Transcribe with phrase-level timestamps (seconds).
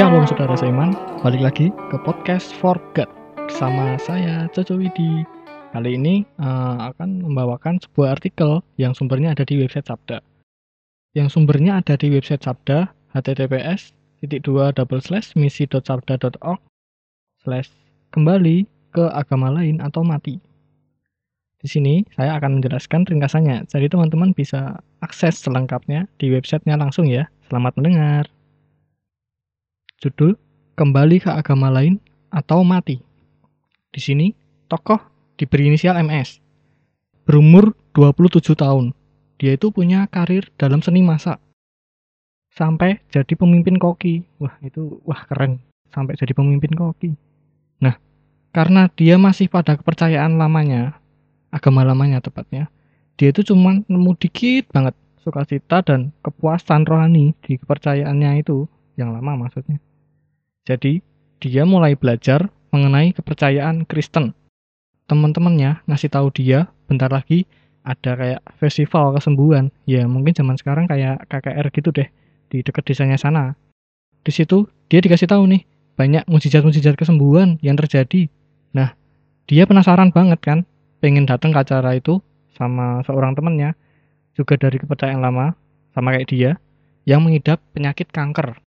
[0.00, 3.04] Shalom saudara seiman, balik lagi ke podcast Forget
[3.36, 5.28] bersama saya Coco Widi.
[5.76, 10.24] Kali ini uh, akan membawakan sebuah artikel yang sumbernya ada di website Sabda.
[11.12, 13.92] Yang sumbernya ada di website Sabda https
[14.24, 16.64] titik dua double slash misi.sabda.org
[17.44, 17.68] slash
[18.16, 18.64] kembali
[18.96, 20.40] ke agama lain atau mati.
[21.60, 27.28] Di sini saya akan menjelaskan ringkasannya, jadi teman-teman bisa akses selengkapnya di websitenya langsung ya.
[27.52, 28.24] Selamat mendengar.
[30.00, 30.32] Judul
[30.80, 32.00] Kembali ke agama lain
[32.32, 33.04] atau mati.
[33.92, 34.32] Di sini,
[34.64, 34.96] tokoh
[35.36, 36.40] diberi inisial MS.
[37.28, 38.96] Berumur 27 tahun.
[39.36, 41.36] Dia itu punya karir dalam seni masak.
[42.48, 44.24] Sampai jadi pemimpin koki.
[44.40, 45.60] Wah, itu wah keren.
[45.92, 47.12] Sampai jadi pemimpin koki.
[47.84, 48.00] Nah,
[48.56, 50.96] karena dia masih pada kepercayaan lamanya,
[51.52, 52.72] agama lamanya tepatnya,
[53.20, 58.64] dia itu cuma nemu dikit banget sukacita dan kepuasan rohani di kepercayaannya itu
[58.96, 59.76] yang lama maksudnya.
[60.68, 61.00] Jadi,
[61.40, 64.36] dia mulai belajar mengenai kepercayaan Kristen.
[65.10, 67.48] Teman-temannya ngasih tahu dia bentar lagi
[67.82, 69.72] ada kayak festival kesembuhan.
[69.88, 72.08] Ya, mungkin zaman sekarang kayak KKR gitu deh
[72.52, 73.56] di dekat desanya sana.
[74.20, 75.62] Di situ dia dikasih tahu nih
[75.96, 78.28] banyak mujizat-mujizat kesembuhan yang terjadi.
[78.76, 78.94] Nah,
[79.48, 80.58] dia penasaran banget kan,
[81.00, 82.20] pengen datang ke acara itu
[82.54, 83.72] sama seorang temennya
[84.36, 85.56] juga dari kepercayaan lama
[85.96, 86.50] sama kayak dia
[87.08, 88.60] yang mengidap penyakit kanker.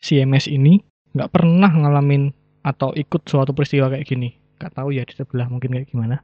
[0.00, 0.80] Si MS ini
[1.14, 2.30] nggak pernah ngalamin
[2.60, 4.36] atau ikut suatu peristiwa kayak gini.
[4.60, 6.22] Nggak tahu ya di sebelah mungkin kayak gimana.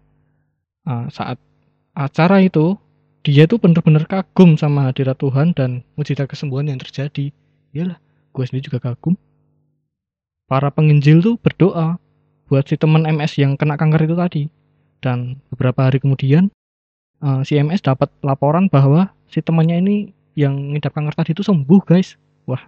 [0.86, 1.40] Uh, saat
[1.96, 2.78] acara itu
[3.26, 7.34] dia tuh bener-bener kagum sama hadirat Tuhan dan mujizat kesembuhan yang terjadi.
[7.74, 7.98] Iyalah
[8.30, 9.18] gue sendiri juga kagum.
[10.46, 11.98] Para penginjil tuh berdoa
[12.46, 14.42] buat si teman MS yang kena kanker itu tadi.
[15.02, 16.54] Dan beberapa hari kemudian
[17.18, 19.96] uh, si MS dapat laporan bahwa si temannya ini
[20.38, 22.14] yang ngidap kanker tadi itu sembuh guys.
[22.46, 22.62] Wah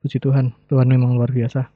[0.00, 1.68] Puji Tuhan, Tuhan memang luar biasa.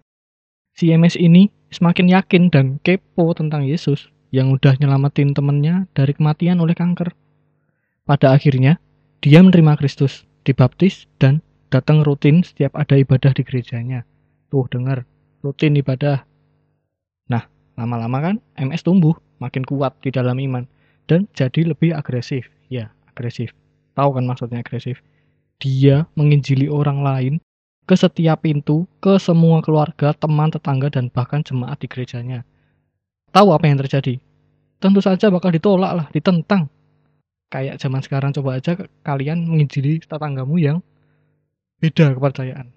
[0.73, 6.59] Si MS ini semakin yakin dan kepo tentang Yesus yang udah nyelamatin temennya dari kematian
[6.59, 7.13] oleh kanker.
[8.09, 8.81] Pada akhirnya,
[9.21, 14.09] dia menerima Kristus, dibaptis, dan datang rutin setiap ada ibadah di gerejanya.
[14.49, 15.05] Tuh dengar,
[15.45, 16.25] rutin ibadah.
[17.29, 17.45] Nah,
[17.77, 20.65] lama-lama kan MS tumbuh, makin kuat di dalam iman,
[21.05, 22.49] dan jadi lebih agresif.
[22.73, 23.53] Ya, agresif.
[23.95, 25.05] Tahu kan maksudnya agresif?
[25.61, 27.35] Dia menginjili orang lain
[27.85, 32.41] ke setiap pintu, ke semua keluarga, teman, tetangga, dan bahkan jemaat di gerejanya.
[33.29, 34.17] Tahu apa yang terjadi?
[34.81, 36.73] Tentu saja bakal ditolak lah, ditentang.
[37.53, 38.75] Kayak zaman sekarang coba aja
[39.05, 40.81] kalian menginjili tetanggamu yang
[41.79, 42.73] beda kepercayaan.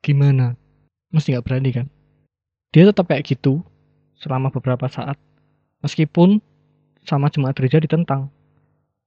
[0.00, 0.54] Gimana?
[1.10, 1.86] Mesti nggak berani kan?
[2.70, 3.60] Dia tetap kayak gitu
[4.18, 5.18] selama beberapa saat.
[5.82, 6.38] Meskipun
[7.04, 8.30] sama jemaat gereja ditentang.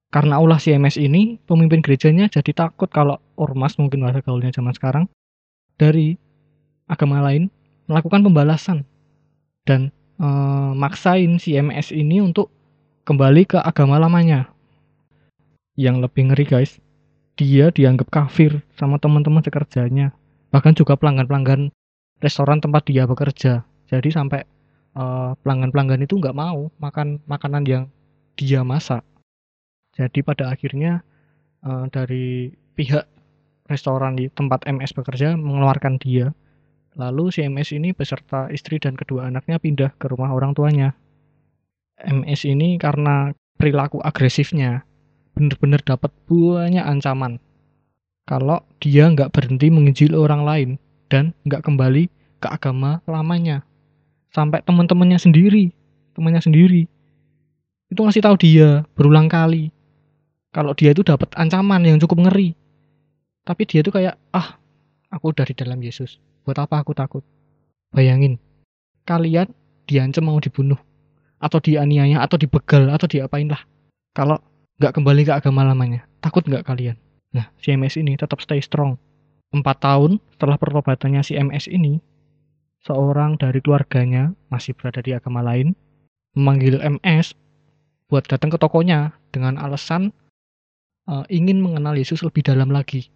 [0.08, 4.72] Karena ulah si MS ini, pemimpin gerejanya jadi takut kalau ormas mungkin bahasa gaulnya zaman
[4.72, 5.06] sekarang
[5.78, 6.18] dari
[6.90, 7.54] agama lain
[7.88, 8.84] melakukan pembalasan
[9.64, 10.28] dan e,
[10.76, 12.52] maksain si MS ini untuk
[13.08, 14.52] kembali ke agama lamanya.
[15.78, 16.72] Yang lebih ngeri guys,
[17.38, 20.12] dia dianggap kafir sama teman-teman sekerjanya,
[20.50, 21.70] bahkan juga pelanggan-pelanggan
[22.20, 23.62] restoran tempat dia bekerja.
[23.88, 24.42] Jadi sampai
[24.98, 27.84] pelanggan pelanggan-pelanggan itu nggak mau makan makanan yang
[28.34, 29.06] dia masak.
[29.94, 31.06] Jadi pada akhirnya
[31.62, 33.06] e, dari pihak
[33.68, 36.32] restoran di tempat MS bekerja mengeluarkan dia.
[36.98, 40.98] Lalu si MS ini beserta istri dan kedua anaknya pindah ke rumah orang tuanya.
[42.02, 44.82] MS ini karena perilaku agresifnya
[45.38, 47.38] benar-benar dapat banyak ancaman.
[48.26, 50.70] Kalau dia nggak berhenti menginjil orang lain
[51.08, 52.10] dan nggak kembali
[52.42, 53.62] ke agama lamanya.
[54.34, 55.72] Sampai teman-temannya sendiri,
[56.18, 56.90] temannya sendiri,
[57.88, 59.72] itu ngasih tahu dia berulang kali
[60.52, 62.52] kalau dia itu dapat ancaman yang cukup ngeri
[63.48, 64.60] tapi dia tuh kayak, ah,
[65.08, 66.20] aku udah di dalam Yesus.
[66.44, 67.24] Buat apa aku takut?
[67.96, 68.36] Bayangin,
[69.08, 69.48] kalian
[69.88, 70.76] diancam mau dibunuh,
[71.40, 73.64] atau dianiaya, atau dibegal, atau diapain lah.
[74.12, 74.44] Kalau
[74.84, 77.00] nggak kembali ke agama lamanya, takut nggak kalian?
[77.32, 79.00] Nah, si MS ini tetap stay strong.
[79.56, 82.04] Empat tahun setelah pertobatannya si MS ini,
[82.84, 85.72] seorang dari keluarganya masih berada di agama lain,
[86.36, 87.32] memanggil MS
[88.12, 90.12] buat datang ke tokonya dengan alasan
[91.08, 93.08] uh, ingin mengenal Yesus lebih dalam lagi.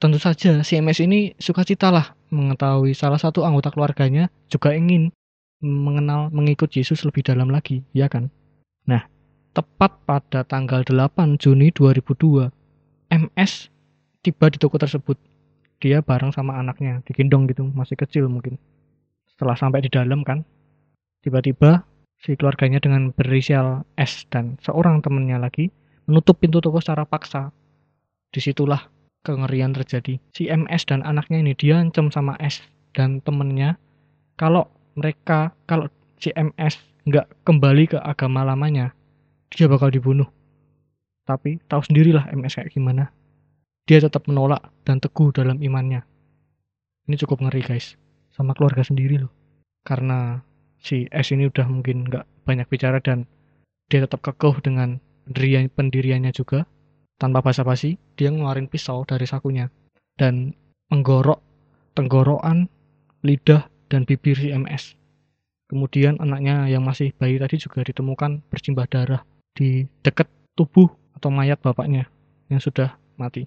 [0.00, 5.12] Tentu saja si MS ini suka cita lah mengetahui salah satu anggota keluarganya juga ingin
[5.60, 8.32] mengenal mengikut Yesus lebih dalam lagi, ya kan?
[8.88, 9.04] Nah,
[9.52, 12.48] tepat pada tanggal 8 Juni 2002,
[13.12, 13.68] MS
[14.24, 15.20] tiba di toko tersebut.
[15.84, 18.56] Dia bareng sama anaknya, digendong gitu, masih kecil mungkin.
[19.28, 20.48] Setelah sampai di dalam kan,
[21.20, 21.84] tiba-tiba
[22.24, 25.68] si keluarganya dengan berinisial S dan seorang temannya lagi
[26.08, 27.52] menutup pintu toko secara paksa.
[28.32, 30.18] Di situlah kengerian terjadi.
[30.32, 32.64] Si MS dan anaknya ini diancam sama S
[32.96, 33.76] dan temennya.
[34.40, 35.88] Kalau mereka kalau
[36.20, 38.92] CMS nggak kembali ke agama lamanya
[39.50, 40.28] dia bakal dibunuh.
[41.26, 43.10] Tapi tahu sendirilah MS kayak gimana.
[43.86, 46.06] Dia tetap menolak dan teguh dalam imannya.
[47.10, 47.98] Ini cukup ngeri guys.
[48.30, 49.32] Sama keluarga sendiri loh.
[49.82, 50.38] Karena
[50.78, 53.26] si S ini udah mungkin nggak banyak bicara dan
[53.90, 56.64] dia tetap kekeh dengan pendirian pendiriannya juga
[57.20, 59.68] tanpa basa-basi dia ngeluarin pisau dari sakunya
[60.16, 60.56] dan
[60.88, 61.38] menggorok
[61.92, 62.66] tenggorokan
[63.20, 64.96] lidah dan bibir si MS
[65.70, 69.22] kemudian anaknya yang masih bayi tadi juga ditemukan bersimbah darah
[69.54, 70.26] di dekat
[70.58, 72.10] tubuh atau mayat bapaknya
[72.50, 73.46] yang sudah mati.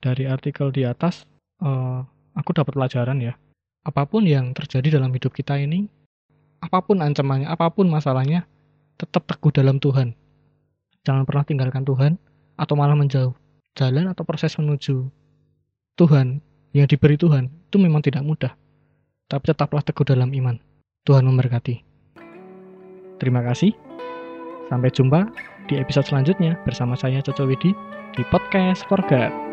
[0.00, 1.28] Dari artikel di atas
[1.60, 2.00] uh,
[2.32, 3.36] aku dapat pelajaran ya.
[3.84, 5.86] Apa pun yang terjadi dalam hidup kita ini
[6.58, 8.48] apa pun ancamannya apa pun masalahnya
[8.96, 10.16] tetap teguh dalam Tuhan.
[11.04, 12.16] Jangan pernah tinggalkan Tuhan
[12.56, 13.32] atau malah menjauh.
[13.76, 15.04] Jalan atau proses menuju
[16.00, 16.40] Tuhan
[16.72, 18.52] yang diberi Tuhan itu memang tidak mudah.
[19.28, 20.56] Tapi tetaplah teguh dalam iman.
[21.04, 21.84] Tuhan memberkati.
[23.20, 23.72] Terima kasih.
[24.68, 25.30] Sampai jumpa
[25.70, 27.72] di episode selanjutnya bersama saya Coco Widi
[28.16, 29.45] di podcast For God.